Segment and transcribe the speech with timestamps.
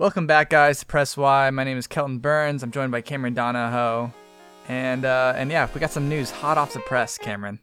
[0.00, 1.50] Welcome back, guys, to Press Why.
[1.50, 2.62] My name is Kelton Burns.
[2.62, 4.10] I'm joined by Cameron Donahoe,
[4.66, 7.58] and uh, and yeah, we got some news hot off the press, Cameron.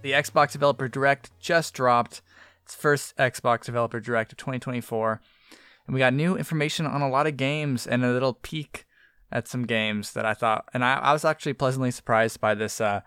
[0.00, 2.22] The Xbox Developer Direct just dropped
[2.74, 5.20] first Xbox Developer Direct of 2024.
[5.86, 8.86] And we got new information on a lot of games and a little peek
[9.30, 12.80] at some games that I thought, and I, I was actually pleasantly surprised by this
[12.80, 13.00] uh,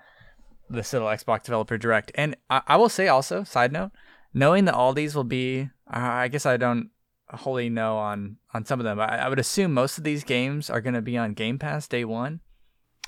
[0.69, 2.11] this little Xbox Developer Direct.
[2.15, 3.91] And I, I will say also, side note,
[4.33, 6.89] knowing that all these will be, uh, I guess I don't
[7.29, 10.23] wholly know on on some of them, but I, I would assume most of these
[10.23, 12.41] games are going to be on Game Pass day one.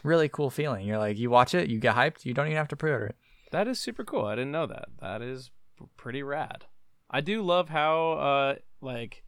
[0.03, 0.85] Really cool feeling.
[0.85, 3.16] You're like, you watch it, you get hyped, you don't even have to pre-order it.
[3.52, 4.25] That is super cool.
[4.25, 4.89] I didn't know that.
[4.99, 5.52] That is
[5.97, 6.65] pretty rad.
[7.09, 9.23] I do love how uh like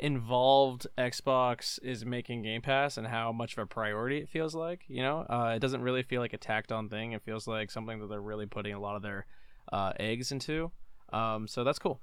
[0.00, 4.84] involved Xbox is making Game Pass and how much of a priority it feels like.
[4.88, 7.12] You know, uh, it doesn't really feel like a tacked on thing.
[7.12, 9.26] It feels like something that they're really putting a lot of their
[9.70, 10.72] uh, eggs into.
[11.12, 12.00] Um, so that's cool.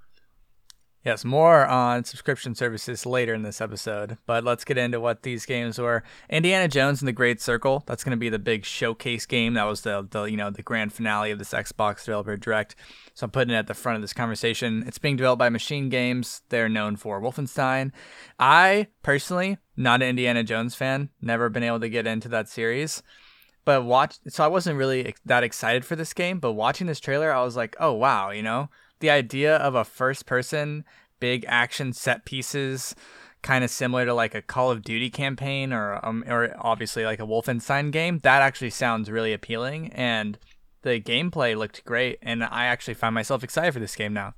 [1.08, 5.46] Yes, more on subscription services later in this episode, but let's get into what these
[5.46, 6.04] games were.
[6.30, 7.86] Indiana Jones and the Great Circle.
[7.86, 9.54] That's going to be the big showcase game.
[9.54, 12.76] That was the, the you know the grand finale of this Xbox Developer Direct.
[13.14, 14.84] So I'm putting it at the front of this conversation.
[14.86, 16.42] It's being developed by Machine Games.
[16.50, 17.94] They're known for Wolfenstein.
[18.38, 21.08] I personally not an Indiana Jones fan.
[21.22, 23.02] Never been able to get into that series.
[23.64, 26.40] But watch, so I wasn't really that excited for this game.
[26.40, 28.68] But watching this trailer, I was like, oh wow, you know
[29.00, 30.84] the idea of a first person
[31.20, 32.96] big action set pieces
[33.42, 37.20] kind of similar to like a Call of Duty campaign or um, or obviously like
[37.20, 40.38] a Wolfenstein game that actually sounds really appealing and
[40.82, 44.34] the gameplay looked great and I actually find myself excited for this game now.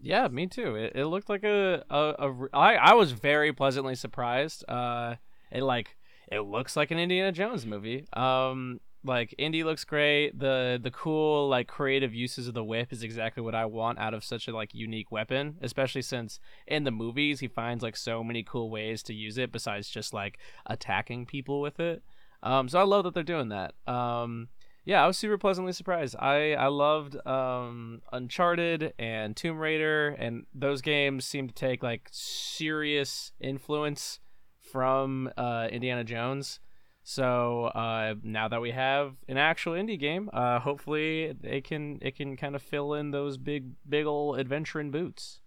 [0.00, 0.76] Yeah, me too.
[0.76, 4.64] It, it looked like a, a, a I, I was very pleasantly surprised.
[4.68, 5.16] Uh,
[5.50, 5.96] it like
[6.30, 8.06] it looks like an Indiana Jones movie.
[8.12, 10.38] Um, like Indy looks great.
[10.38, 14.14] The the cool like creative uses of the whip is exactly what I want out
[14.14, 18.22] of such a like unique weapon, especially since in the movies he finds like so
[18.22, 22.02] many cool ways to use it besides just like attacking people with it.
[22.42, 23.74] Um, so I love that they're doing that.
[23.86, 24.48] Um,
[24.84, 26.16] yeah, I was super pleasantly surprised.
[26.18, 32.08] I I loved um, Uncharted and Tomb Raider, and those games seem to take like
[32.12, 34.20] serious influence
[34.60, 36.60] from uh, Indiana Jones.
[37.08, 42.16] So uh, now that we have an actual Indy game, uh, hopefully it can it
[42.16, 45.40] can kind of fill in those big big old adventuring boots.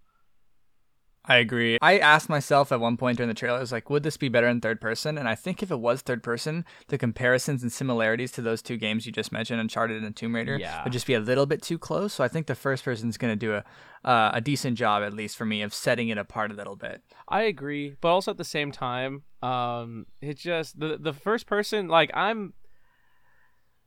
[1.24, 1.78] I agree.
[1.82, 4.28] I asked myself at one point during the trailer, I was like, would this be
[4.28, 5.18] better in third person?
[5.18, 8.78] And I think if it was third person, the comparisons and similarities to those two
[8.78, 10.82] games you just mentioned, Uncharted and Tomb Raider, yeah.
[10.82, 12.14] would just be a little bit too close.
[12.14, 13.64] So I think the first person is going to do a
[14.02, 17.02] uh, a decent job, at least for me, of setting it apart a little bit.
[17.28, 21.88] I agree, but also at the same time, um, it's just the the first person.
[21.88, 22.54] Like I'm,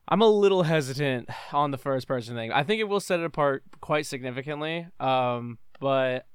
[0.07, 2.51] I'm a little hesitant on the first person thing.
[2.51, 4.88] I think it will set it apart quite significantly.
[5.00, 6.27] Um, but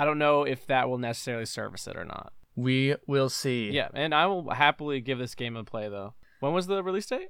[0.00, 2.32] I don't know if that will necessarily service it or not.
[2.56, 3.70] We will see.
[3.70, 6.14] Yeah, and I will happily give this game a play though.
[6.40, 7.28] When was the release date?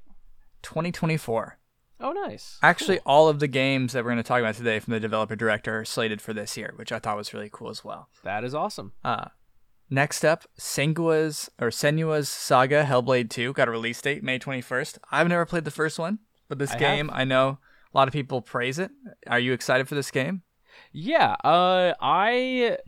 [0.63, 1.59] 2024.
[2.03, 2.59] Oh, nice.
[2.63, 3.13] Actually, Cool.
[3.13, 5.81] all of the games that we're going to talk about today from the developer director
[5.81, 8.09] are slated for this year, which I thought was really cool as well.
[8.25, 8.93] that is awesome.
[9.05, 9.27] Uh,
[9.91, 14.99] next up, Sengua's or Senua's Saga Hellblade 2 got a release date May 21st.
[15.11, 17.59] I've never played the first one, but this I game, I know
[17.93, 18.91] a lot of people praise it.
[19.27, 20.43] Are you excited for this game?
[20.93, 22.79] Yeah, uh, I.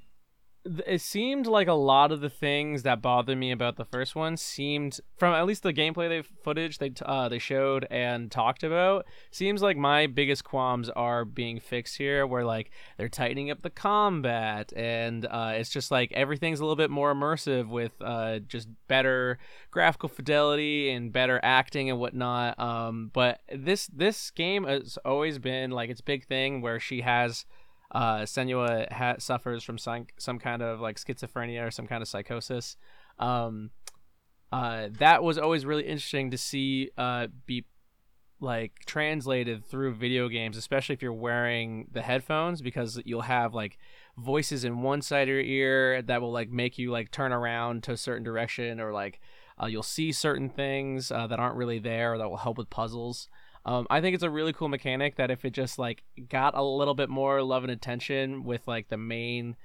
[0.87, 4.37] It seemed like a lot of the things that bothered me about the first one
[4.37, 9.05] seemed, from at least the gameplay they footage they uh, they showed and talked about,
[9.33, 12.29] seems like my biggest qualms are being fixed here.
[12.29, 16.77] Where like they're tightening up the combat, and uh, it's just like everything's a little
[16.77, 19.39] bit more immersive with uh, just better
[19.73, 22.57] graphical fidelity and better acting and whatnot.
[22.61, 27.47] Um, but this this game has always been like its big thing where she has
[27.93, 32.09] uh, Senua ha- suffers from some some kind of like schizophrenia or some kind of
[32.09, 32.77] psychosis.
[33.19, 33.71] Um,
[34.51, 37.65] uh, that was always really interesting to see uh, be
[38.41, 43.79] like translated through video games, especially if you're wearing the headphones, because you'll have like
[44.19, 47.83] voices in one side of your ear that will like make you like turn around
[47.85, 49.21] to a certain direction, or like
[49.63, 53.29] uh, you'll see certain things uh, that aren't really there that will help with puzzles.
[53.65, 56.63] Um, I think it's a really cool mechanic that if it just like got a
[56.63, 59.57] little bit more love and attention with like the main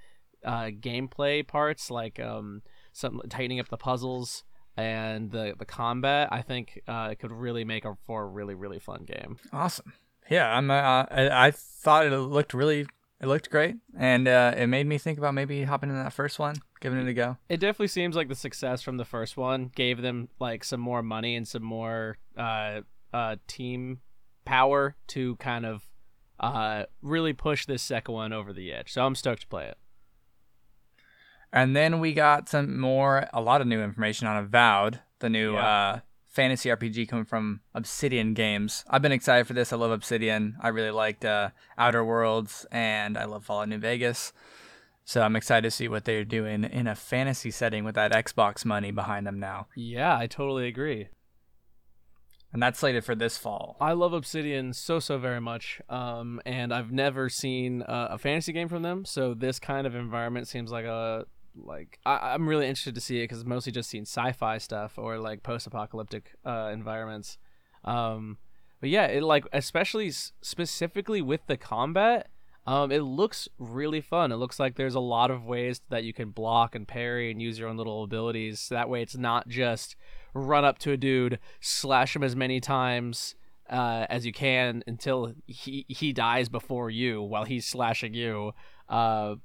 [0.46, 2.62] uh, gameplay parts, like um,
[2.94, 4.44] some tightening up the puzzles
[4.76, 8.54] and the the combat, I think uh, it could really make a, for a really
[8.54, 9.38] really fun game.
[9.52, 9.94] Awesome.
[10.30, 10.70] Yeah, I'm.
[10.70, 12.86] Uh, I, I thought it looked really
[13.20, 16.38] It looked great, and uh, it made me think about maybe hopping in that first
[16.38, 17.38] one, giving it a go.
[17.50, 21.02] It definitely seems like the success from the first one gave them like some more
[21.02, 22.82] money and some more uh,
[23.14, 24.02] uh, team
[24.46, 25.88] power to kind of
[26.40, 28.92] uh, really push this second one over the edge.
[28.94, 29.78] So I'm stoked to play it.
[31.52, 35.54] And then we got some more, a lot of new information on Avowed, the new
[35.54, 35.68] Yeah.
[35.68, 38.84] uh, fantasy RPG coming from Obsidian Games.
[38.90, 39.72] I've been excited for this.
[39.74, 40.58] I love Obsidian.
[40.62, 44.34] I really liked uh, Outer Worlds, and I love Fallout New Vegas.
[45.06, 48.66] So I'm excited to see what they're doing in a fantasy setting with that Xbox
[48.66, 49.68] money behind them now.
[49.76, 51.08] Yeah, I totally agree.
[52.58, 53.78] And that's slated for this fall.
[53.80, 58.52] I love Obsidian so so very much, um, and I've never seen uh, a fantasy
[58.52, 59.06] game from them.
[59.06, 63.20] So this kind of environment seems like a like I, I'm really interested to see
[63.20, 67.38] it because mostly just seen sci-fi stuff or like post-apocalyptic uh, environments.
[67.86, 68.40] Um,
[68.82, 72.28] but yeah, it like especially specifically with the combat,
[72.66, 74.32] um, it looks really fun.
[74.32, 77.40] It looks like there's a lot of ways that you can block and parry and
[77.40, 78.68] use your own little abilities.
[78.70, 79.96] That way, it's not just
[80.38, 83.36] run up to a dude, slash him as many times
[83.70, 88.54] uh, as you can until he he dies before you while he's slashing you.
[88.88, 89.36] Uh,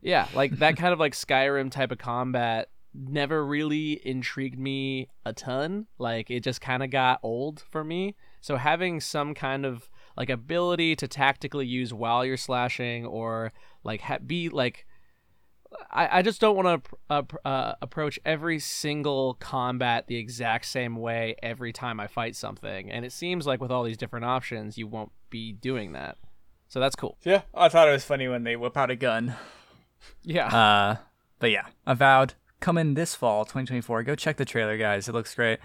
[0.00, 5.32] yeah, like that kind of like Skyrim type of combat never really intrigued me a
[5.32, 5.86] ton.
[5.98, 8.16] Like it just kind of got old for me.
[8.40, 13.52] So having some kind of like ability to tactically use while you're slashing or
[13.82, 14.86] like ha- be like
[15.90, 20.96] I, I just don't want to uh, uh, approach every single combat the exact same
[20.96, 22.90] way every time I fight something.
[22.90, 26.18] And it seems like with all these different options, you won't be doing that.
[26.68, 27.18] So that's cool.
[27.22, 29.34] Yeah, I thought it was funny when they whip out a gun.
[30.22, 30.46] Yeah.
[30.46, 30.96] Uh,
[31.38, 34.02] but yeah, Avowed coming this fall, 2024.
[34.04, 35.08] Go check the trailer, guys.
[35.08, 35.58] It looks great.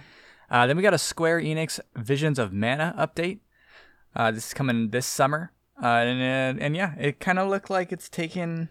[0.50, 3.40] Uh, then we got a Square Enix Visions of Mana update.
[4.16, 5.52] Uh, this is coming this summer.
[5.82, 8.70] Uh, and, and and yeah, it kind of looked like it's taken.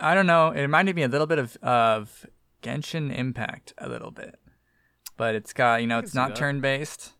[0.00, 0.50] I, don't know.
[0.50, 2.26] It reminded me a little bit of of
[2.62, 4.38] Genshin Impact a little bit,
[5.16, 7.12] but it's got you know it's not turn based.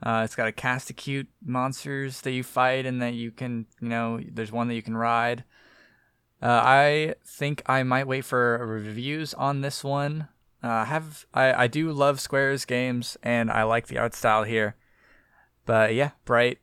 [0.00, 3.66] Uh, it's got a cast of cute monsters that you fight and that you can
[3.80, 5.44] you know there's one that you can ride.
[6.40, 10.28] Uh, I think I might wait for reviews on this one.
[10.62, 14.76] Uh, have I, I do love Square's games and I like the art style here,
[15.66, 16.58] but yeah, bright,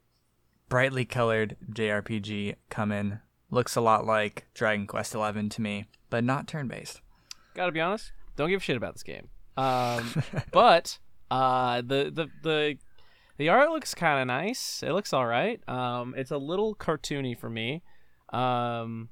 [0.70, 3.20] brightly colored JRPG coming.
[3.56, 7.00] Looks a lot like Dragon Quest XI to me, but not turn based.
[7.54, 9.30] Gotta be honest, don't give a shit about this game.
[9.56, 10.22] Um,
[10.52, 11.00] but
[11.32, 12.78] uh, the the the
[13.38, 14.84] the art looks kind of nice.
[14.84, 15.62] It looks all right.
[15.70, 17.82] Um, it's a little cartoony for me.
[18.34, 19.08] Um,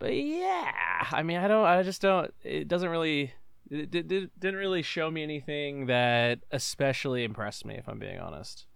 [0.00, 0.72] but yeah,
[1.12, 1.64] I mean, I don't.
[1.64, 2.34] I just don't.
[2.42, 3.32] It doesn't really.
[3.70, 8.18] It did, did, didn't really show me anything that especially impressed me, if I'm being
[8.18, 8.66] honest.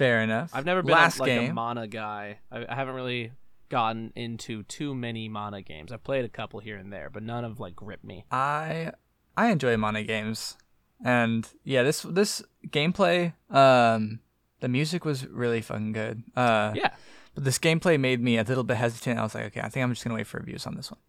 [0.00, 0.50] Fair enough.
[0.54, 1.50] I've never been last a, like game.
[1.50, 2.38] a mana guy.
[2.50, 3.32] I, I haven't really
[3.68, 5.92] gotten into too many mana games.
[5.92, 8.24] I've played a couple here and there, but none have like gripped me.
[8.30, 8.92] I
[9.36, 10.56] I enjoy mana games,
[11.04, 14.20] and yeah, this this gameplay, um,
[14.60, 16.22] the music was really fucking good.
[16.34, 16.92] Uh, Yeah.
[17.34, 19.18] but this gameplay made me a little bit hesitant.
[19.18, 21.00] I was like, okay, I think I'm just gonna wait for reviews on this one.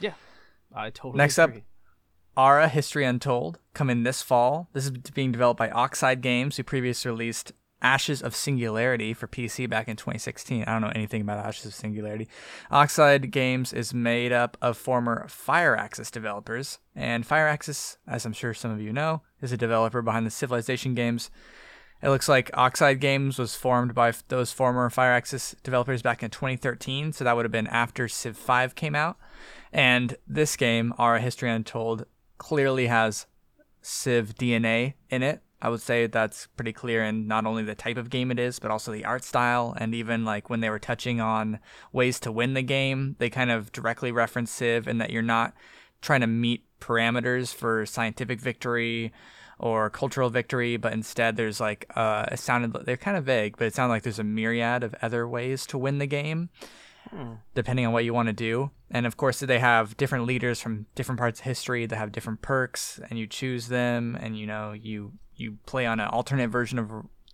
[0.00, 0.14] Yeah,
[0.74, 1.18] I totally.
[1.18, 1.64] Next up, agree.
[2.38, 4.70] Ara History Untold coming this fall.
[4.72, 7.52] This is being developed by Oxide Games, who previously released
[7.82, 10.64] Ashes of Singularity for PC back in 2016.
[10.64, 12.28] I don't know anything about Ashes of Singularity.
[12.70, 18.70] Oxide Games is made up of former Firaxis developers, and Firaxis, as I'm sure some
[18.70, 21.30] of you know, is a developer behind the Civilization games.
[22.02, 27.12] It looks like Oxide Games was formed by those former Firaxis developers back in 2013,
[27.12, 29.18] so that would have been after Civ 5 came out.
[29.72, 32.06] And this game, Ara History Untold,
[32.38, 33.26] clearly has
[33.82, 35.42] Civ DNA in it.
[35.62, 38.58] I would say that's pretty clear in not only the type of game it is,
[38.58, 39.74] but also the art style.
[39.78, 41.58] And even like when they were touching on
[41.92, 45.54] ways to win the game, they kind of directly reference Civ and that you're not
[46.00, 49.12] trying to meet parameters for scientific victory
[49.58, 53.66] or cultural victory, but instead there's like uh, it sounded they're kind of vague, but
[53.66, 56.48] it sounded like there's a myriad of other ways to win the game
[57.54, 58.70] depending on what you want to do.
[58.90, 62.42] And of course, they have different leaders from different parts of history that have different
[62.42, 66.78] perks, and you choose them, and you know you you play on an alternate version
[66.78, 66.90] of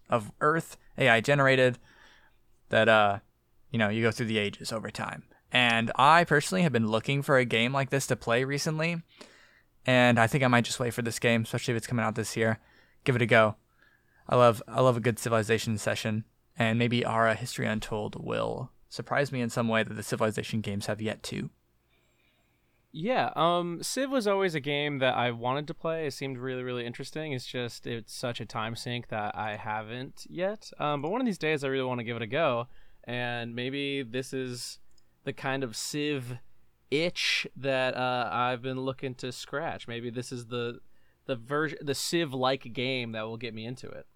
[0.08, 1.78] of Earth, AI generated,
[2.68, 3.18] that uh
[3.70, 5.24] you know you go through the ages over time.
[5.52, 9.02] And I personally have been looking for a game like this to play recently,
[9.84, 12.14] and I think I might just wait for this game, especially if it's coming out
[12.14, 12.58] this year.
[13.04, 13.56] Give it a go.
[14.28, 16.24] I love I love a good civilization session,
[16.58, 20.86] and maybe Ara History Untold will surprise me in some way that the civilization games
[20.86, 21.50] have yet to.
[22.98, 26.06] Yeah, um, Civ was always a game that I wanted to play.
[26.06, 27.32] It seemed really, really interesting.
[27.32, 30.72] It's just it's such a time sink that I haven't yet.
[30.78, 32.68] Um, but one of these days, I really want to give it a go.
[33.04, 34.78] and maybe this is
[35.24, 36.38] the kind of Civ
[36.90, 39.86] itch that uh, I've been looking to scratch.
[39.86, 40.80] Maybe this is the
[41.26, 44.06] the version, the Civ like game that will get me into it.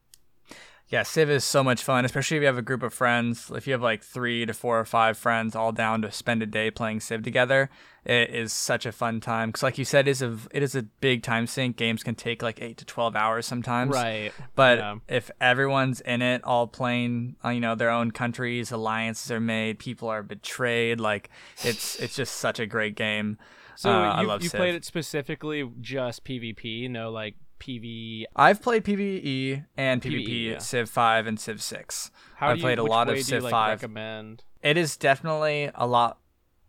[0.91, 3.49] Yeah, Civ is so much fun, especially if you have a group of friends.
[3.55, 6.47] If you have like three to four or five friends all down to spend a
[6.47, 7.71] day playing Civ together,
[8.05, 9.51] it is such a fun time.
[9.51, 11.77] Because, like you said, it is a it is a big time sink.
[11.77, 13.93] Games can take like eight to twelve hours sometimes.
[13.95, 14.33] Right.
[14.57, 14.97] But Yeah.
[15.07, 19.79] if everyone's in it, all playing, uh, you know, their own countries, alliances are made,
[19.79, 20.99] people are betrayed.
[20.99, 21.31] Like
[21.63, 23.39] it's it's just such a great game.
[23.77, 24.59] So Uh, I you, love you Civ.
[24.59, 28.25] played it specifically just PvP, no like PV.
[28.35, 30.59] I've played PVE and PvP, PvE, yeah.
[30.59, 32.11] Civ five and Civ six.
[32.37, 33.83] How I've you, played a lot of Civ you, like, 5.
[33.83, 34.43] Recommend.
[34.63, 36.19] it is definitely a lot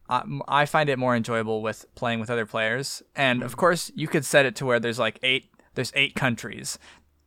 [0.10, 3.60] I I find it more enjoyable with playing with other players and of hmm.
[3.60, 6.78] course you could set it to where there's like eight there's eight countries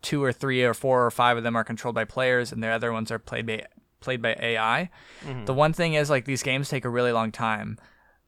[0.02, 2.68] two or three or four or five of them are controlled by players and the
[2.68, 3.64] other ones are played by
[4.00, 4.90] played by ai
[5.25, 5.47] mm-hmm.
[5.47, 7.78] the one thing is like these games take a really long time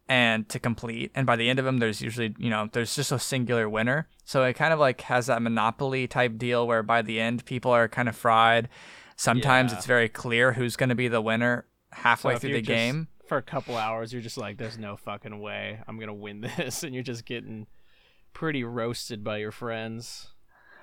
[0.09, 3.11] and to complete and by the end of them there's usually you know there's just
[3.11, 7.03] a singular winner so it kind of like has that monopoly type deal where by
[7.03, 8.69] the end people are kind of fried
[9.17, 9.79] sometimes Yeah.
[9.79, 13.09] it's very clear who's going to be the winner halfway So through the just- game
[13.27, 16.85] for a couple hours, you're just like, "There's no fucking way I'm gonna win this,"
[16.85, 17.67] and you're just getting
[18.33, 20.29] pretty roasted by your friends.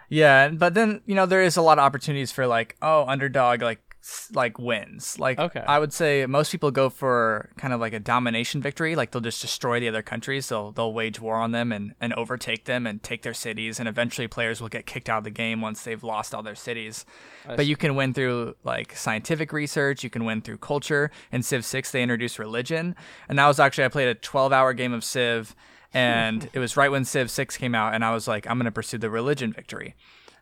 [0.09, 3.61] Yeah, but then you know there is a lot of opportunities for like oh underdog
[3.61, 3.92] like
[4.33, 5.17] like wins.
[5.17, 5.63] Like Okay.
[5.65, 8.95] I would say most people go for kind of like a domination victory.
[8.95, 10.49] Like they'll just destroy the other countries.
[10.49, 13.79] They'll they'll wage war on them and and overtake them and take their cities.
[13.79, 16.55] And eventually players will get kicked out of the game once they've lost all their
[16.55, 17.05] cities.
[17.47, 20.03] I But you can win through like scientific research.
[20.03, 21.09] You can win through culture.
[21.31, 22.95] In Civ Six, they introduced religion,
[23.29, 25.55] and that was actually I played a 12-hour game of Civ,
[25.93, 28.71] and it was right when Civ Six came out, and I was like, I'm gonna
[28.71, 29.95] pursue the religion victory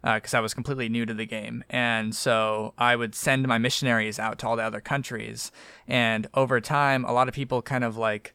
[0.03, 1.63] because I was completely new to the game.
[1.69, 5.51] And so I would send my missionaries out to all the other countries.
[5.87, 8.33] And over time, a lot of people kind of like,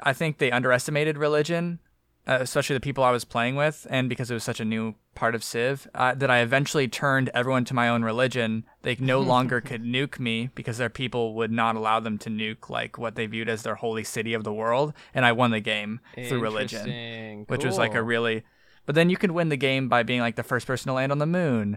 [0.00, 1.80] I think they underestimated religion,
[2.26, 3.86] uh, especially the people I was playing with.
[3.90, 7.28] And because it was such a new part of Civ, uh, that I eventually turned
[7.34, 8.64] everyone to my own religion.
[8.82, 12.70] They no longer could nuke me because their people would not allow them to nuke
[12.70, 14.92] like what they viewed as their holy city of the world.
[15.12, 17.44] And I won the game through religion Interesting.
[17.48, 18.44] which was like a really
[18.88, 21.12] but then you could win the game by being like the first person to land
[21.12, 21.76] on the moon.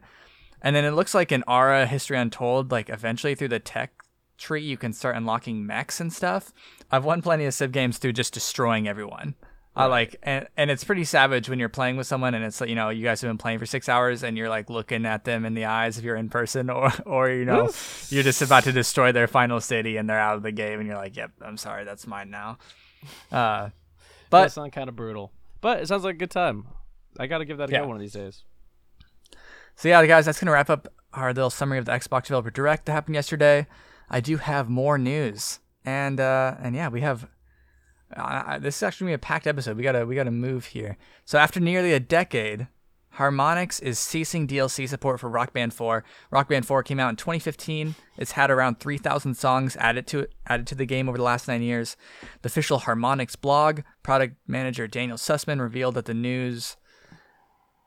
[0.62, 3.92] And then it looks like in Ara History Untold like eventually through the tech
[4.38, 6.54] tree you can start unlocking mechs and stuff.
[6.90, 9.36] I've won plenty of Civ games through just destroying everyone.
[9.76, 12.70] I like and, and it's pretty savage when you're playing with someone and it's like
[12.70, 15.26] you know you guys have been playing for six hours and you're like looking at
[15.26, 17.72] them in the eyes if you're in person or or you know
[18.10, 20.88] you're just about to destroy their final city and they're out of the game and
[20.88, 22.58] you're like yep I'm sorry that's mine now.
[23.34, 23.74] Uh That
[24.30, 26.68] but sounds kind of brutal, but it sounds like a good time.
[27.22, 27.82] I got to give that a Yeah.
[27.82, 28.44] go one of these days.
[29.76, 32.86] So yeah, guys, that's gonna wrap up our little summary of the Xbox Developer Direct
[32.86, 33.68] that happened yesterday.
[34.10, 37.28] I do have more news, and uh, and yeah, we have.
[38.16, 39.78] Uh, this is actually gonna be a packed episode.
[39.78, 40.98] We gotta we gotta move here.
[41.26, 42.68] So after nearly a decade,
[43.18, 46.04] Harmonix is ceasing DLC support for Rock Band 4.
[46.30, 47.96] Rock Band 4 came out in 2015.
[48.18, 51.48] It's had around 3,000 songs added to it, added to the game over the last
[51.48, 51.96] nine years.
[52.42, 56.76] The official Harmonix blog, product manager Daniel Sussman revealed that the news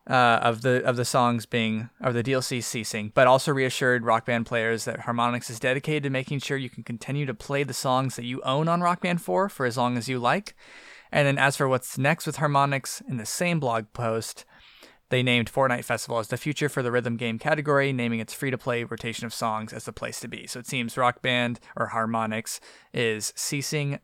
[0.08, 4.26] uh, of the of the songs being of the DLC ceasing, but also reassured Rock
[4.26, 7.74] Band players that Harmonix is dedicated to making sure you can continue to play the
[7.74, 10.54] songs that you own on Rock Band 4 for as long as you like.
[11.10, 14.44] And then as for what's next with Harmonix, in the same blog post,
[15.10, 18.84] they named Fortnite Festival as the future for the rhythm game category, naming its free-to-play
[18.84, 20.46] rotation of songs as the place to be.
[20.46, 22.58] So it seems Rock Band or Harmonix
[22.92, 24.00] is ceasing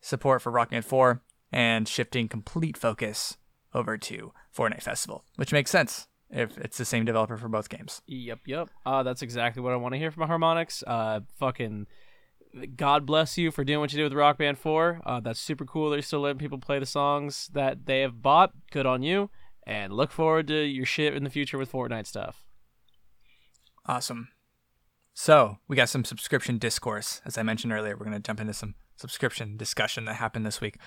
[0.00, 1.20] support for Rock Band 4
[1.52, 3.36] and shifting complete focus
[3.76, 8.02] over to Fortnite Festival, which makes sense if it's the same developer for both games.
[8.06, 8.70] Yep, yep.
[8.84, 10.82] Uh, that's exactly what I want to hear from Harmonix.
[10.86, 11.86] Uh, fucking
[12.74, 15.02] God bless you for doing what you did with Rock Band 4.
[15.04, 15.90] Uh, that's super cool.
[15.90, 18.52] They're still letting people play the songs that they have bought.
[18.72, 19.30] Good on you.
[19.66, 22.44] And look forward to your shit in the future with Fortnite stuff.
[23.84, 24.28] Awesome.
[25.12, 27.20] So we got some subscription discourse.
[27.24, 30.60] As I mentioned earlier, we're going to jump into some subscription discussion that happened this
[30.60, 30.78] week.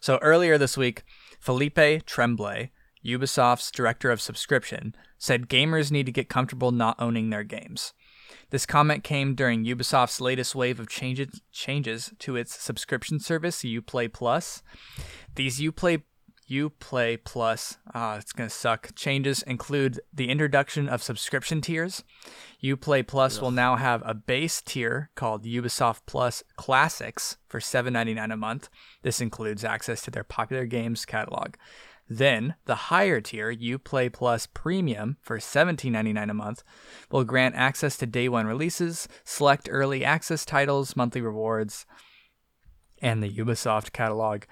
[0.00, 1.04] So earlier this week,
[1.40, 2.70] Philippe Tremblay,
[3.04, 7.92] Ubisoft's director of subscription, said gamers need to get comfortable not owning their games.
[8.50, 14.12] This comment came during Ubisoft's latest wave of changes changes to its subscription service, Uplay
[14.12, 14.62] Plus.
[15.34, 16.02] These Uplay
[16.50, 18.94] Uplay Plus, ah, it's gonna suck.
[18.94, 22.04] Changes include the introduction of subscription tiers.
[22.62, 28.36] Uplay Plus will now have a base tier called Ubisoft Plus Classics for $7.99 a
[28.36, 28.68] month.
[29.02, 31.54] This includes access to their popular games catalog.
[32.08, 36.62] Then, the higher tier, Uplay Plus Premium for $17.99 a month,
[37.10, 41.84] will grant access to day one releases, select early access titles, monthly rewards,
[43.02, 44.44] and the Ubisoft catalog.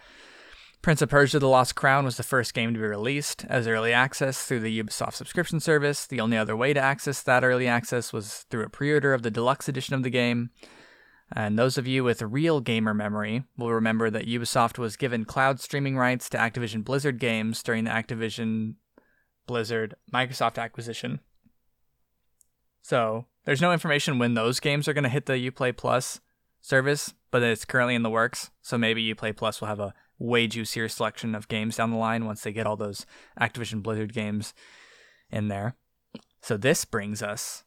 [0.86, 3.92] Prince of Persia The Lost Crown was the first game to be released as early
[3.92, 6.06] access through the Ubisoft subscription service.
[6.06, 9.24] The only other way to access that early access was through a pre order of
[9.24, 10.50] the deluxe edition of the game.
[11.34, 15.58] And those of you with real gamer memory will remember that Ubisoft was given cloud
[15.58, 18.74] streaming rights to Activision Blizzard games during the Activision
[19.48, 21.18] Blizzard Microsoft acquisition.
[22.82, 26.20] So there's no information when those games are going to hit the Uplay Plus
[26.60, 28.52] service, but it's currently in the works.
[28.62, 32.24] So maybe Uplay Plus will have a way juicier selection of games down the line
[32.24, 33.06] once they get all those
[33.40, 34.54] Activision Blizzard games
[35.30, 35.76] in there.
[36.40, 37.64] So this brings us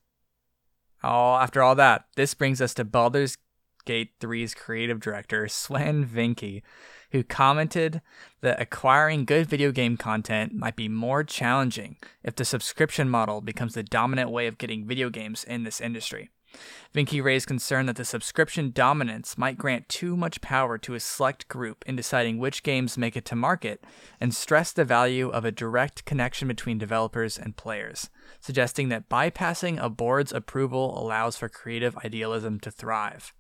[1.04, 3.38] all after all that, this brings us to Baldur's
[3.86, 6.62] Gate 3's creative director, Swen Vincke,
[7.12, 8.02] who commented
[8.42, 13.74] that acquiring good video game content might be more challenging if the subscription model becomes
[13.74, 16.30] the dominant way of getting video games in this industry.
[16.94, 21.48] Vincke raised concern that the subscription dominance might grant too much power to a select
[21.48, 23.84] group in deciding which games make it to market,
[24.20, 29.82] and stressed the value of a direct connection between developers and players, suggesting that bypassing
[29.82, 33.34] a board's approval allows for creative idealism to thrive.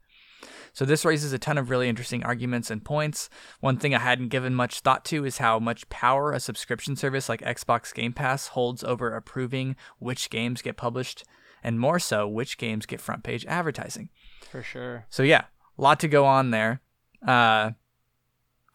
[0.71, 3.29] So this raises a ton of really interesting arguments and points.
[3.59, 7.27] One thing I hadn't given much thought to is how much power a subscription service
[7.27, 11.23] like Xbox Game Pass holds over approving which games get published
[11.63, 14.09] and more so which games get front page advertising.
[14.49, 15.05] For sure.
[15.09, 15.45] So yeah,
[15.77, 16.81] a lot to go on there.
[17.25, 17.71] Uh,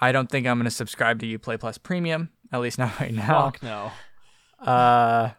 [0.00, 3.14] I don't think I'm going to subscribe to Uplay Plus Premium, at least not right
[3.14, 3.50] now.
[3.50, 3.92] Fuck no.
[4.60, 5.30] Uh,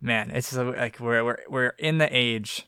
[0.00, 2.66] man, it's like we're we're we're in the age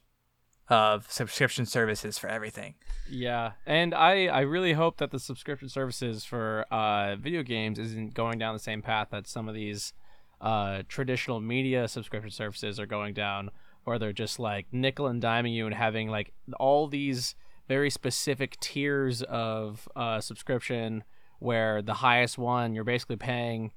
[0.69, 2.75] of subscription services for everything.
[3.09, 8.15] Yeah, and I I really hope that the subscription services for uh video games isn't
[8.15, 9.93] going down the same path that some of these
[10.41, 13.51] uh traditional media subscription services are going down,
[13.87, 17.35] or they're just like nickel and diming you and having like all these
[17.69, 21.05] very specific tiers of uh subscription
[21.39, 23.73] where the highest one you're basically paying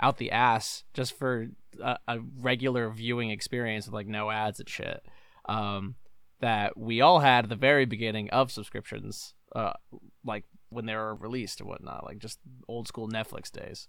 [0.00, 1.48] out the ass just for
[1.80, 5.02] a, a regular viewing experience with like no ads and shit.
[5.46, 5.94] Um,
[6.40, 9.72] that we all had at the very beginning of subscriptions, uh,
[10.24, 13.86] like when they were released or whatnot, like just old school Netflix days.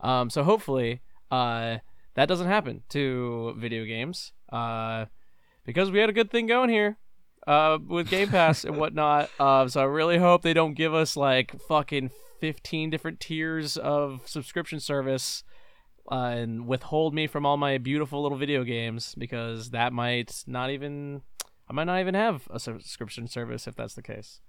[0.00, 1.00] Um, so hopefully,
[1.32, 1.78] uh,
[2.14, 5.06] that doesn't happen to video games, uh,
[5.64, 6.98] because we had a good thing going here,
[7.46, 9.30] uh, with Game Pass and whatnot.
[9.40, 14.22] Uh, so I really hope they don't give us like fucking fifteen different tiers of
[14.26, 15.42] subscription service.
[16.10, 20.68] Uh, and withhold me from all my beautiful little video games because that might not
[20.68, 21.22] even
[21.70, 24.40] I might not even have a subscription service if that's the case.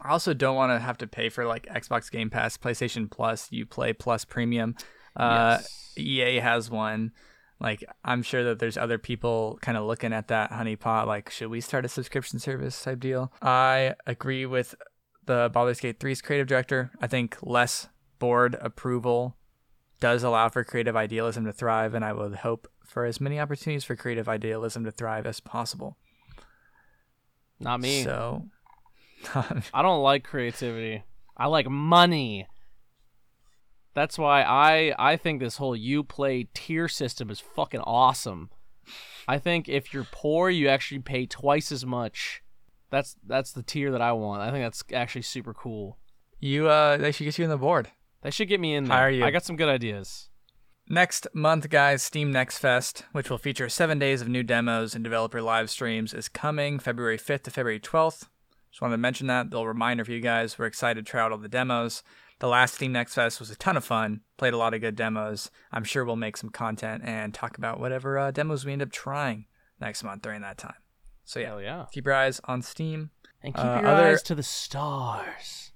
[0.00, 3.48] I also don't want to have to pay for like Xbox Game Pass, PlayStation Plus,
[3.48, 4.76] Uplay Plus Premium.
[5.16, 5.94] Uh, Yes.
[5.96, 7.12] EA has one.
[7.60, 11.06] Like I'm sure that there's other people kind of looking at that honeypot.
[11.06, 13.32] Like, should we start a subscription service type deal?
[13.40, 14.74] I agree with
[15.24, 16.90] the Baldur's Gate 3's creative director.
[17.00, 19.36] I think less board approval
[20.00, 23.84] does allow for creative idealism to thrive, and I would hope for as many opportunities
[23.84, 25.96] for creative idealism to thrive as possible.
[27.60, 28.02] Not me.
[28.02, 28.44] So,
[29.72, 31.04] I don't like creativity.
[31.36, 32.46] I like money.
[33.94, 38.50] That's why I I think this whole you play tier system is fucking awesome.
[39.26, 42.42] I think if you're poor, you actually pay twice as much.
[42.90, 44.42] That's that's the tier that I want.
[44.42, 45.98] I think that's actually super cool.
[46.40, 47.88] you uh, they should get you in the board.
[48.22, 48.96] They should get me in there.
[48.96, 49.24] Hire you.
[49.24, 50.28] I got some good ideas.
[50.88, 55.02] Next month, guys, Steam Next Fest, which will feature seven days of new demos and
[55.02, 58.28] developer live streams, is coming February 5th to February 12th.
[58.70, 59.46] Just wanted to mention that.
[59.50, 60.58] little reminder for you guys.
[60.58, 62.02] We're excited to try out all the demos.
[62.44, 64.20] The last Steam Next Fest was a ton of fun.
[64.36, 65.50] Played a lot of good demos.
[65.72, 68.92] I'm sure we'll make some content and talk about whatever uh, demos we end up
[68.92, 69.46] trying
[69.80, 70.74] next month during that time.
[71.24, 71.86] So yeah, Hell yeah.
[71.90, 73.08] keep your eyes on Steam.
[73.42, 75.72] And keep Uh, your other- eyes to the stars.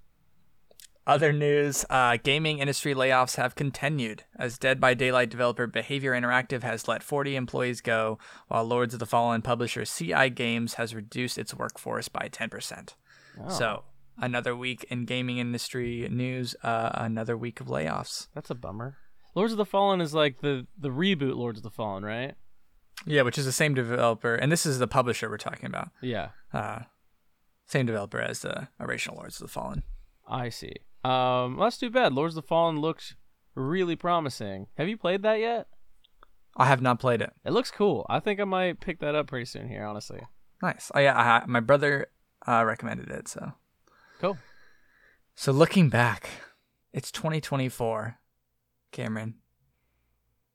[1.06, 6.62] Other news uh, gaming industry layoffs have continued as Dead by Daylight developer Behaviour Interactive
[6.64, 11.38] has let 40 employees go, while Lords of the Fallen publisher CI Games has reduced
[11.38, 12.90] its workforce by 10%.
[13.40, 13.84] Oh, So,
[14.20, 18.28] another week in gaming industry news, uh, another week of layoffs.
[18.34, 18.96] that's a bummer.
[19.34, 22.34] Lords of the Fallen is like the the reboot Lords of the Fallen, right?
[23.06, 25.90] Yeah, which is the same developer, and this is the publisher we're talking about.
[26.02, 26.80] Yeah, Uh,
[27.66, 29.82] same developer as the original Lords of the Fallen.
[30.26, 30.74] I see.
[31.04, 32.12] Um, well, that's too bad.
[32.12, 33.14] Lords of the Fallen looks
[33.54, 34.66] really promising.
[34.76, 35.68] Have you played that yet?
[36.56, 37.32] I have not played it.
[37.44, 38.04] It looks cool.
[38.08, 40.20] I think I might pick that up pretty soon here, honestly.
[40.60, 40.90] Nice.
[40.92, 42.08] Oh yeah, I, my brother
[42.48, 43.52] uh, recommended it, so
[44.20, 44.38] Cool.
[45.34, 46.28] So looking back,
[46.92, 48.18] it's 2024,
[48.92, 49.34] Cameron.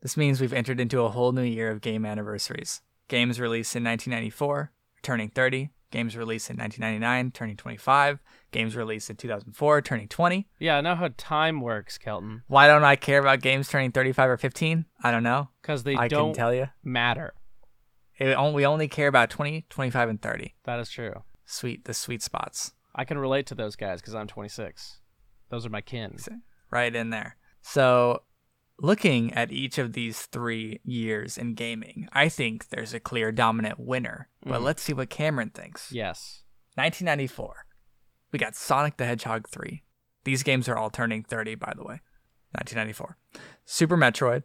[0.02, 2.82] This means we've entered into a whole new year of game anniversaries.
[3.08, 4.71] Games released in 1994,
[5.02, 5.69] turning 30.
[5.91, 8.19] Games released in 1999, turning 25.
[8.52, 10.47] Games released in 2004, turning 20.
[10.60, 12.41] Yeah, I know how time works, Kelton.
[12.47, 14.86] Why don't I care about games turning 35 or 15?
[15.04, 15.49] I don't know.
[15.62, 16.67] Because they I don't can tell you.
[16.84, 17.34] matter.
[18.17, 20.56] It we only care about 20, 25, and 30.
[20.65, 21.23] That is true.
[21.45, 22.73] Sweet, the sweet spots.
[22.96, 25.00] I can relate to those guys because I'm 26.
[25.50, 26.18] Those are my kin.
[26.70, 27.36] right in there.
[27.62, 28.24] So,
[28.80, 33.80] looking at each of these three years in gaming, I think there's a clear dominant
[33.80, 34.28] winner.
[34.44, 34.64] But Mhm.
[34.64, 35.92] let's see what Cameron thinks.
[35.92, 36.42] Yes.
[36.76, 37.68] 1994,
[38.32, 39.84] we got Sonic the Hedgehog 3.
[40.24, 42.02] These games are all turning 30, by the way.
[42.54, 43.18] 1994.
[43.66, 44.44] Super Metroid,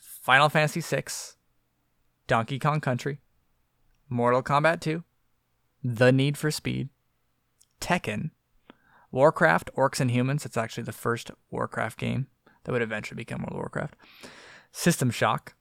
[0.00, 1.04] Final Fantasy VI,
[2.26, 3.20] Donkey Kong Country,
[4.08, 5.04] Mortal Kombat 2,
[5.84, 6.88] The Need for Speed,
[7.80, 8.30] Tekken,
[9.10, 10.44] Warcraft, Orcs and Humans.
[10.44, 12.28] That's actually the first Warcraft game
[12.64, 13.94] that would eventually become World of Warcraft.
[14.72, 15.54] System Shock.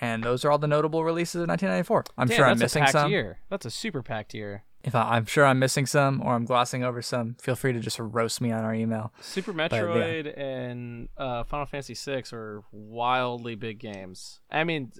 [0.00, 2.04] And those are all the notable releases of 1994.
[2.18, 3.10] I'm Damn, sure I'm that's missing a packed some.
[3.10, 3.38] year.
[3.50, 4.64] That's a super packed year.
[4.82, 7.78] If I, I'm sure I'm missing some or I'm glossing over some, feel free to
[7.78, 9.12] just roast me on our email.
[9.20, 9.68] Super yeah.
[9.68, 14.40] Metroid and uh, Final Fantasy VI are wildly big games.
[14.50, 14.90] I mean,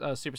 [0.00, 0.38] uh, Super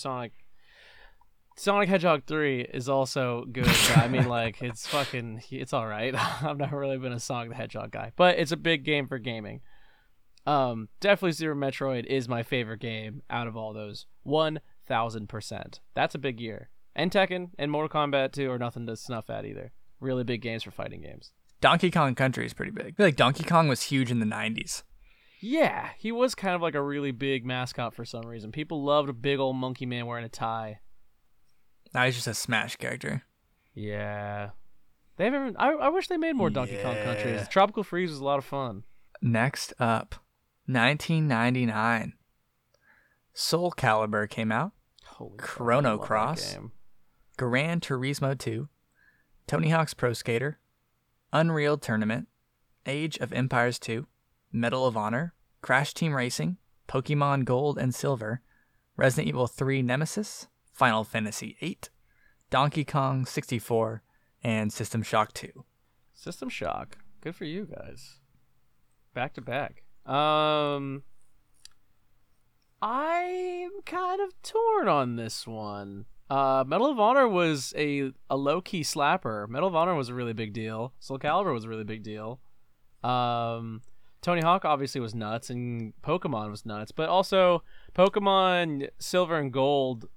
[1.60, 3.67] Sonic, Hedgehog 3 is also good.
[3.96, 6.13] I mean, like, it's fucking, it's all right.
[6.43, 9.17] I've never really been a Sonic the Hedgehog guy, but it's a big game for
[9.17, 9.62] gaming.
[10.46, 14.06] Um, definitely Super Metroid is my favorite game out of all those.
[14.24, 15.82] One thousand percent.
[15.96, 16.70] That's a big year.
[16.96, 19.72] And Tekken and Mortal Kombat 2 are nothing to snuff at either.
[20.00, 21.32] Really big games for fighting games.
[21.60, 22.86] Donkey Kong Country is pretty big.
[22.86, 24.84] I feel like Donkey Kong was huge in the 90s.
[25.39, 28.52] Yeah, he was kind of like a really big mascot for some reason.
[28.52, 30.80] People loved a big old monkey man wearing a tie.
[31.98, 33.24] Now he's just a Smash character.
[33.74, 34.52] Yeah.
[35.16, 35.56] They haven't.
[35.58, 37.48] I, I wish they made more Donkey Kong countries.
[37.48, 38.84] Tropical Freeze was a lot of fun.
[39.20, 40.14] Next up,
[40.68, 42.14] 1999.
[43.34, 44.74] Soul Calibur came out.
[45.06, 46.60] Holy Chrono I Cross.
[47.36, 48.70] Gran Turismo 2,
[49.48, 50.60] Tony Hawk's Pro Skater,
[51.34, 52.28] Unreal Tournament,
[52.86, 54.06] Age of Empires 2,
[54.52, 55.34] Medal of Honor,
[55.64, 56.58] Crash Team Racing,
[56.88, 58.44] Pokemon Gold and Silver,
[58.96, 61.80] Resident Evil 3 Nemesis, Final Fantasy VIII,
[62.52, 64.04] Donkey Kong 64,
[64.44, 65.66] and System Shock 2.
[66.13, 67.00] System Shock.
[67.20, 68.20] Good for you guys.
[69.16, 69.82] Back to back.
[70.06, 71.02] Um,
[72.80, 76.06] I'm kind of torn on this one.
[76.30, 79.50] Uh, Medal of Honor was a, a low key slapper.
[79.50, 80.94] Medal of Honor was a really big deal.
[81.00, 82.40] Soul Calibur was a really big deal.
[83.04, 83.82] Um,
[84.22, 86.92] Tony Hawk obviously was nuts, and Pokemon was nuts.
[86.92, 87.63] But also,
[87.96, 90.08] Pokemon Silver and Gold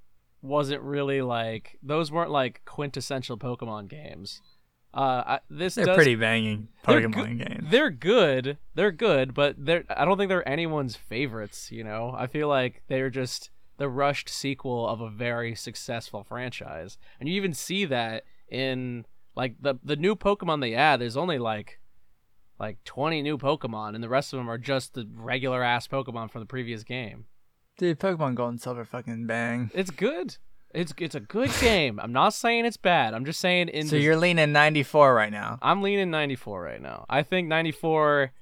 [0.43, 4.41] wasn't really like those weren't like quintessential Pokemon games.
[4.93, 7.67] Uh, I, this They're does pretty banging they're Pokemon good- games.
[7.71, 8.59] They're good.
[8.75, 12.15] They're good, but they're I don't think they're anyone's favorites, you know.
[12.17, 16.99] I feel like they're just the rushed sequel of a very successful franchise.
[17.21, 21.39] And you even see that in like the the new Pokemon they add, there's only
[21.39, 21.79] like
[22.59, 26.31] like 20 new Pokemon and the rest of them are just the regular ass Pokemon
[26.31, 27.27] from the previous game.
[27.81, 29.71] Dude, Pokemon Gold and Silver fucking bang.
[29.73, 30.37] It's good.
[30.75, 31.99] It's it's a good game.
[31.99, 33.15] I'm not saying it's bad.
[33.15, 35.59] I'm just saying in So the you're leaning 94 right now.
[35.63, 37.07] I'm leaning 94 right now.
[37.09, 38.33] I think 94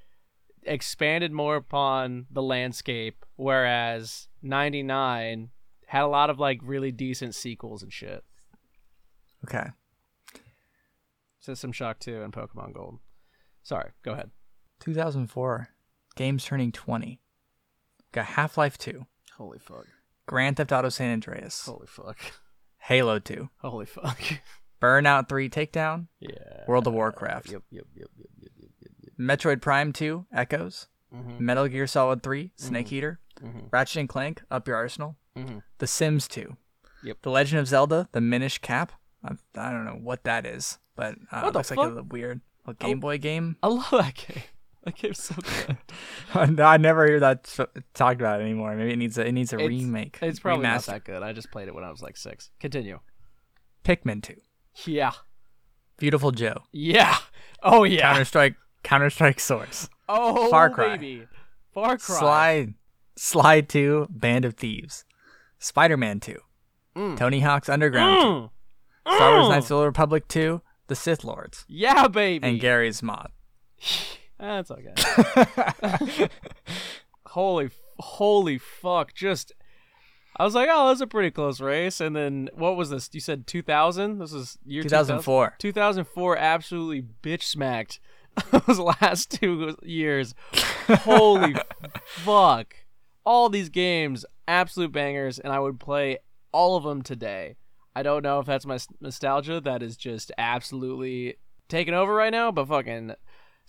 [0.64, 5.50] expanded more upon the landscape, whereas 99
[5.86, 8.24] had a lot of like really decent sequels and shit.
[9.44, 9.68] Okay.
[11.38, 12.98] System Shock 2 and Pokemon Gold.
[13.62, 14.32] Sorry, go ahead.
[14.80, 15.68] 2004.
[16.16, 17.20] Games turning 20.
[18.10, 19.06] Got Half Life 2,
[19.38, 19.86] Holy fuck.
[20.26, 22.18] Grand Theft Auto San Andreas, Holy fuck.
[22.78, 24.18] Halo 2, Holy fuck.
[24.80, 26.64] Burnout 3 Takedown, yeah.
[26.66, 29.12] World of Warcraft, Yep, yep, yep, yep, yep, yep, yep.
[29.18, 31.40] Metroid Prime 2, Echoes, Mhm.
[31.40, 33.68] Metal Gear Solid 3, Snake Eater, Mhm.
[33.72, 35.62] Ratchet and Clank, Up Your Arsenal, Mhm.
[35.78, 36.56] The Sims 2,
[37.02, 37.22] Yep.
[37.22, 38.92] The Legend of Zelda, The Minish Cap.
[39.24, 42.40] I, I don't know what that is, but uh, What it looks like a weird
[42.66, 43.56] a Game Boy game.
[43.62, 44.42] I love that game.
[44.94, 45.34] That game's so
[46.34, 46.60] good.
[46.60, 47.44] I never hear that
[47.94, 48.74] talked about anymore.
[48.74, 50.18] Maybe it needs a it needs a It's- remake.
[50.22, 51.22] It's probably not that good.
[51.22, 52.50] I just played it when I was like six.
[52.60, 53.00] Continue.
[53.84, 54.34] Pikmin 2,
[54.86, 55.12] Yeah.
[55.98, 57.16] Beautiful Joe, Yeah.
[57.62, 58.02] Oh yeah.
[58.02, 60.96] Counter Strike, Counter Strike Source, Oh, Far Cry.
[60.96, 61.26] baby.
[61.74, 62.18] Far Cry.
[62.18, 62.74] Sly,
[63.16, 65.04] Sly 2, Band of Thieves,
[65.58, 66.38] Spider Man 2,
[66.96, 67.16] Mm.
[67.16, 68.26] Tony Hawk's Underground 2,
[69.10, 69.14] Mm.
[69.16, 69.50] Star Wars Mm.
[69.50, 72.46] Knights of the Republic 2, The Sith Lords, Yeah, baby.
[72.46, 73.30] and Garry's Mod.
[74.38, 76.28] That's okay.
[77.26, 79.14] holy, holy fuck!
[79.14, 79.52] Just,
[80.36, 82.00] I was like, oh, that's a pretty close race.
[82.00, 83.10] And then what was this?
[83.12, 84.18] You said 2000.
[84.18, 85.56] This is year 2004.
[85.58, 88.00] 2004 absolutely bitch smacked
[88.50, 90.34] those last two years.
[90.88, 91.56] Holy
[92.06, 92.74] fuck.
[93.24, 96.18] All these games, absolute bangers, and I would play
[96.52, 97.56] all of them today.
[97.94, 101.36] I don't know if that's my nostalgia that is just absolutely
[101.68, 103.14] taking over right now, but fucking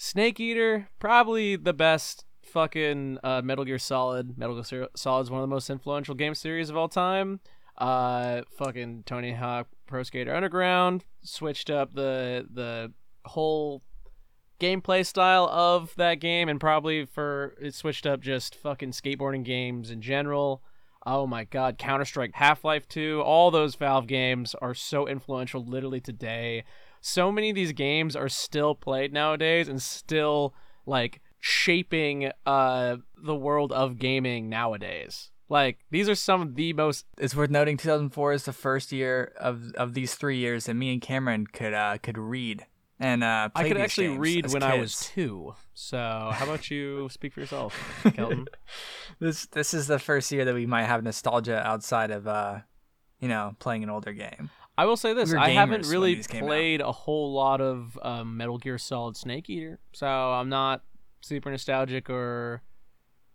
[0.01, 4.38] Snake Eater, probably the best fucking uh, Metal Gear Solid.
[4.38, 7.41] Metal Gear Solid is one of the most influential game series of all time.
[7.77, 12.93] Uh, fucking Tony Hawk Pro Skater Underground switched up the the
[13.25, 13.83] whole
[14.57, 19.91] gameplay style of that game, and probably for it switched up just fucking skateboarding games
[19.91, 20.63] in general.
[21.05, 25.62] Oh my god, Counter Strike, Half Life 2, all those Valve games are so influential
[25.62, 26.63] literally today.
[27.01, 30.53] So many of these games are still played nowadays and still
[30.85, 35.31] like shaping uh the world of gaming nowadays.
[35.47, 39.33] Like these are some of the most It's worth noting 2004 is the first year
[39.38, 42.65] of of these three years that me and Cameron could uh could read
[42.99, 45.55] and uh play I could actually read when I was two.
[45.73, 47.73] So how about you speak for yourself,
[48.13, 48.47] Kelton?
[49.19, 52.59] this this is the first year that we might have nostalgia outside of uh
[53.19, 54.49] you know playing an older game.
[54.79, 56.47] I will say this: I haven't really came out.
[56.47, 60.83] played a whole lot of um, Metal Gear Solid Snake Eater, so I'm not
[61.19, 62.61] super nostalgic or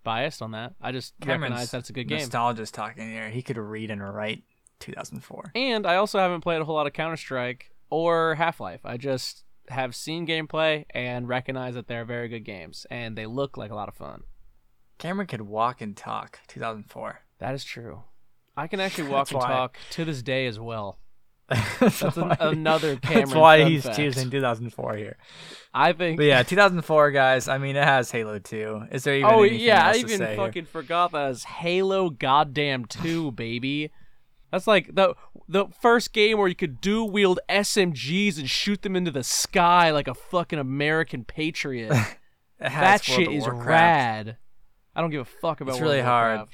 [0.04, 0.72] biased on that.
[0.80, 2.20] I just Cameron's recognize that's a good game.
[2.20, 3.28] Nostalgia's talking here.
[3.28, 4.42] He could read and write
[4.80, 5.52] 2004.
[5.54, 8.80] And I also haven't played a whole lot of Counter Strike or Half Life.
[8.82, 13.58] I just have seen gameplay and recognize that they're very good games, and they look
[13.58, 14.22] like a lot of fun.
[14.96, 17.20] Cameron could walk and talk 2004.
[17.38, 18.04] That is true.
[18.56, 21.00] I can actually walk and why- talk to this day as well.
[21.48, 23.24] That's That's an, another Cameron.
[23.28, 23.96] That's why he's fact.
[23.96, 25.16] choosing 2004 here.
[25.74, 26.16] I think.
[26.16, 27.48] But yeah, 2004 guys.
[27.48, 28.84] I mean, it has Halo 2.
[28.92, 30.36] Is there even oh yeah, I even say here?
[30.36, 33.90] fucking forgot that as Halo Goddamn Two, baby.
[34.50, 35.14] That's like the
[35.48, 39.90] the first game where you could do wield SMGs and shoot them into the sky
[39.90, 41.92] like a fucking American patriot.
[42.60, 43.66] That shit is Warcraft.
[43.66, 44.36] rad.
[44.94, 46.48] I don't give a fuck about It's World really hard.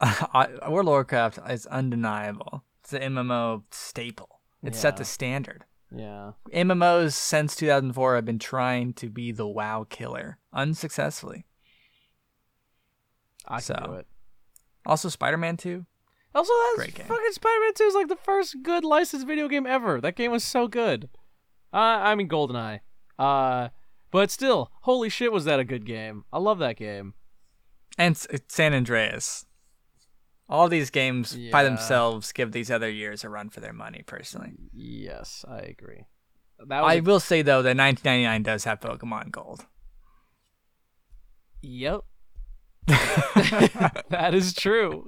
[0.34, 2.62] World of Warcraft is undeniable.
[2.92, 4.40] It's an MMO staple.
[4.62, 5.64] It set the standard.
[5.94, 6.32] Yeah.
[6.52, 11.46] MMOs since 2004 have been trying to be the WoW killer unsuccessfully.
[13.46, 14.06] I So, do it.
[14.86, 15.84] Also, Spider-Man 2.
[16.34, 17.06] Also, that's Great game.
[17.06, 20.00] fucking Spider-Man 2 is like the first good licensed video game ever.
[20.00, 21.08] That game was so good.
[21.72, 22.80] Uh, I mean GoldenEye.
[23.18, 23.68] Uh,
[24.10, 26.24] but still, holy shit, was that a good game?
[26.32, 27.14] I love that game.
[27.98, 28.16] and
[28.48, 29.46] San Andreas.
[30.50, 34.02] All these games by themselves give these other years a run for their money.
[34.04, 36.04] Personally, Yes, I agree.
[36.68, 39.64] That was I a- will say though that 1999 does have Pokemon Gold.
[41.62, 42.00] Yep.
[42.86, 45.06] that is true.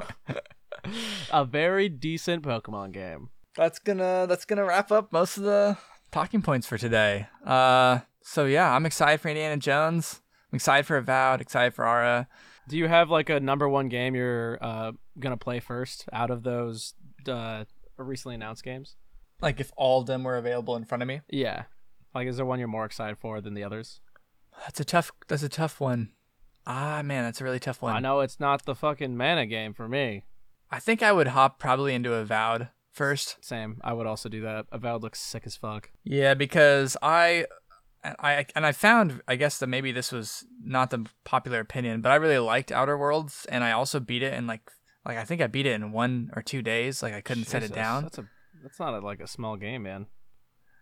[1.33, 3.31] a very decent Pokemon game.
[3.57, 5.77] That's gonna that's gonna wrap up most of the
[6.11, 7.27] talking points for today.
[7.45, 10.21] Uh, so yeah, I'm excited for Indiana Jones.
[10.53, 11.41] I'm excited for Avowed.
[11.41, 12.29] Excited for Ara.
[12.68, 16.42] Do you have like a number one game you're uh, gonna play first out of
[16.42, 16.94] those
[17.29, 17.64] uh,
[17.96, 18.96] recently announced games?
[19.40, 21.20] Like if all of them were available in front of me.
[21.29, 21.64] Yeah.
[22.14, 24.01] Like, is there one you're more excited for than the others?
[24.64, 25.11] That's a tough.
[25.29, 26.11] That's a tough one.
[26.66, 27.96] Ah man, that's a really tough one.
[27.96, 30.25] I know it's not the fucking mana game for me.
[30.70, 33.44] I think I would hop probably into Avowed first.
[33.44, 33.81] Same.
[33.83, 34.66] I would also do that.
[34.70, 35.90] Avowed looks sick as fuck.
[36.05, 37.46] Yeah, because I,
[38.05, 42.11] I and I found I guess that maybe this was not the popular opinion, but
[42.12, 44.71] I really liked Outer Worlds, and I also beat it in like
[45.05, 47.03] like I think I beat it in one or two days.
[47.03, 48.03] Like I couldn't set it down.
[48.05, 48.27] That's a
[48.62, 50.07] that's not a, like a small game, man.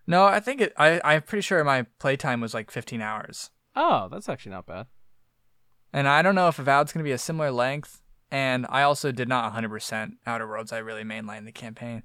[0.06, 0.72] No, I think it.
[0.78, 4.86] I I'm pretty sure my playtime was like 15 hours, Oh, that's actually not bad.
[5.92, 8.00] and I don't know if Avowed's gonna be a similar length.
[8.32, 10.72] And I also did not 100% Outer Worlds.
[10.72, 12.04] I really mainlined the campaign,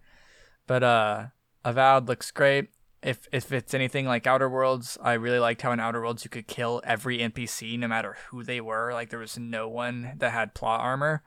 [0.65, 1.25] but uh,
[1.63, 2.69] Avowed looks great.
[3.05, 6.29] If if it's anything like Outer Worlds, I really liked how in Outer Worlds you
[6.29, 8.93] could kill every NPC no matter who they were.
[8.93, 11.23] Like there was no one that had plot armor.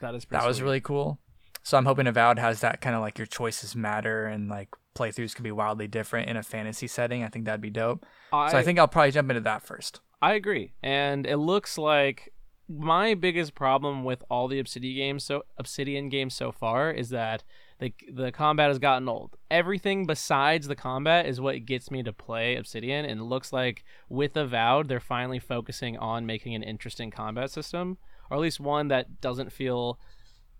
[0.00, 1.20] That is pretty That was really cool.
[1.62, 5.34] So I'm hoping Avowed has that kind of like your choices matter and like playthroughs
[5.34, 7.22] can be wildly different in a fantasy setting.
[7.22, 8.04] I think that'd be dope.
[8.30, 10.00] so I think I'll probably jump into that first.
[10.22, 12.32] I agree, and it looks like
[12.68, 17.42] my biggest problem with all the Obsidian games, so Obsidian games so far, is that
[17.80, 19.36] the the combat has gotten old.
[19.50, 23.84] Everything besides the combat is what gets me to play Obsidian, and it looks like
[24.08, 27.98] with Avowed, they're finally focusing on making an interesting combat system,
[28.30, 29.98] or at least one that doesn't feel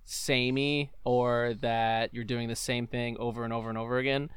[0.04, 4.30] samey or that you're doing the same thing over and over and over again.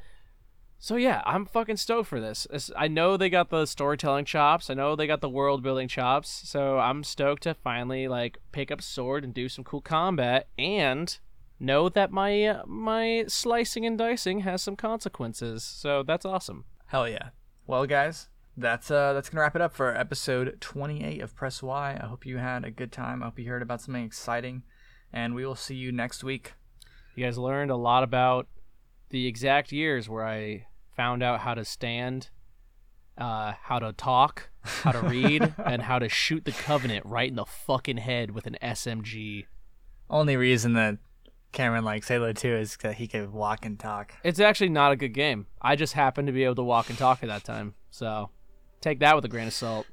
[0.78, 2.20] So yeah, I'm fucking stoked for.
[2.20, 4.68] This- I know they got the storytelling chops.
[4.68, 6.28] I know they got the world building chops.
[6.44, 11.18] So I'm stoked to finally like pick up sword and do some cool combat and
[11.64, 15.64] know that my uh, my slicing and dicing has some consequences.
[15.64, 16.64] So that's awesome.
[16.86, 17.30] Hell yeah.
[17.66, 21.98] Well, guys, that's uh that's gonna wrap it up for episode 28 of Press Why.
[22.00, 23.22] I hope you had a good time.
[23.22, 24.62] I hope you heard about something exciting,
[25.12, 26.52] and we will see you next week.
[27.14, 28.48] You guys learned a lot about
[29.10, 32.30] the exact years where I found out how to stand,
[33.16, 37.36] uh, how to talk, how to read, and how to shoot the Covenant right in
[37.36, 39.46] the fucking head with an SMG.
[40.10, 40.98] Only reason that
[41.54, 44.12] Cameron likes Halo 2 is that he could walk and talk.
[44.24, 45.46] It's actually not a good game.
[45.62, 48.30] I just happened to be able to walk and talk at that time, so
[48.80, 49.86] take that with a grain of salt.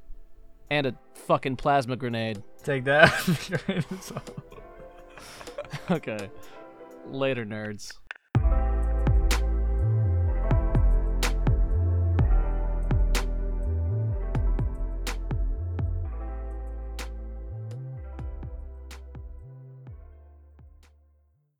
[0.71, 2.41] And a fucking plasma grenade.
[2.63, 3.11] Take that.
[5.91, 6.29] okay.
[7.05, 7.93] Later, nerds.